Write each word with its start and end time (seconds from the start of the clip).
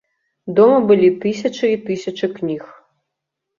Дома 0.59 0.77
былі 0.91 1.09
тысячы 1.27 1.71
і 1.75 1.79
тысячы 1.91 2.33
кніг. 2.41 2.63